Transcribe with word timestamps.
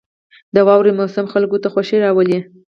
•د 0.55 0.57
واورې 0.67 0.91
موسم 0.99 1.25
خلکو 1.33 1.57
ته 1.63 1.67
خوښي 1.73 1.97
راولي. 2.05 2.39